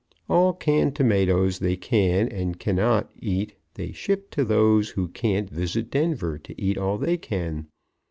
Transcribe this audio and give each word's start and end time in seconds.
All 0.27 0.53
canned 0.53 0.95
tomatoes 0.95 1.59
they 1.59 1.77
can 1.77 2.27
and 2.29 2.59
cannot 2.59 3.11
eat 3.19 3.53
they 3.75 3.91
ship 3.91 4.31
to 4.31 4.43
those 4.43 4.89
who 4.89 5.07
can't 5.09 5.47
visit 5.47 5.91
Denver 5.91 6.39
to 6.39 6.59
eat 6.59 6.75
all 6.75 6.97
they 6.97 7.17
can. 7.17 7.67